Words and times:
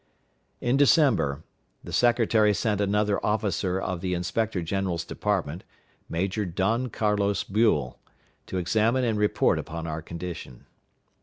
In 0.61 0.77
December 0.77 1.43
the 1.83 1.93
secretary 1.93 2.55
sent 2.55 2.81
another 2.81 3.23
officer 3.23 3.79
of 3.79 4.01
the 4.01 4.15
Inspector 4.15 4.59
general's 4.63 5.05
Department, 5.05 5.63
Major 6.09 6.43
Don 6.43 6.89
Carlos 6.89 7.43
Buell, 7.43 7.99
to 8.47 8.57
examine 8.57 9.03
and 9.03 9.19
report 9.19 9.59
upon 9.59 9.85
our 9.85 10.01
condition. 10.01 10.65